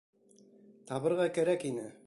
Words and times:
Табырға 0.93 1.29
кәрәк 1.37 1.71
ине. 1.73 1.91